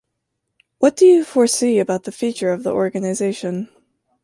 [0.79, 3.69] What do you foresee about the feature of the organization?